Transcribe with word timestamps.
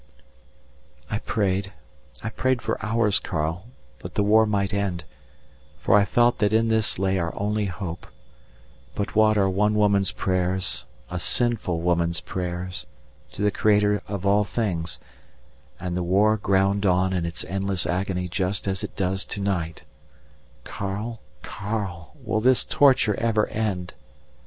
I 1.11 1.19
prayed, 1.19 1.73
I 2.23 2.29
prayed 2.31 2.63
for 2.63 2.83
hours, 2.83 3.19
Karl, 3.19 3.67
that 3.99 4.15
the 4.15 4.23
war 4.23 4.47
might 4.47 4.73
end, 4.73 5.03
for 5.77 5.95
I 5.95 6.05
felt 6.05 6.39
that 6.39 6.53
in 6.53 6.69
this 6.69 6.97
lay 6.97 7.19
our 7.19 7.31
only 7.39 7.65
hope 7.67 8.07
but 8.95 9.13
what 9.15 9.37
are 9.37 9.47
one 9.47 9.75
woman's 9.75 10.11
prayers, 10.11 10.85
a 11.11 11.19
sinful 11.19 11.81
woman's 11.81 12.19
prayers, 12.19 12.87
to 13.33 13.43
the 13.43 13.51
Creator 13.51 14.01
of 14.07 14.25
all 14.25 14.43
things, 14.43 14.99
and 15.79 15.95
the 15.95 16.01
war 16.01 16.35
ground 16.35 16.83
on 16.83 17.13
in 17.13 17.23
its 17.23 17.43
endless 17.45 17.85
agony 17.85 18.27
just 18.27 18.67
as 18.67 18.83
it 18.83 18.95
does 18.95 19.23
to 19.25 19.39
night 19.39 19.83
Karl! 20.63 21.21
Karl! 21.43 22.13
will 22.23 22.41
this 22.41 22.65
torture 22.65 23.13
ever 23.19 23.45
end? 23.49 23.93